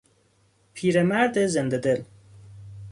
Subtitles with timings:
[0.73, 2.03] پیرمرد زنده دل